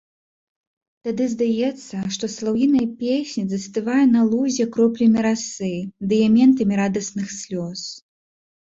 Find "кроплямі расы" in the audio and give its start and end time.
4.79-5.71